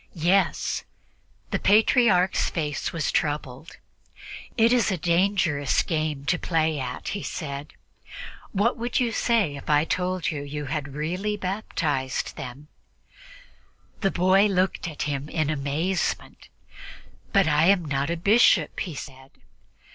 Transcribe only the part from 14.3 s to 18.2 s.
looked at him in amazement. "But I am not a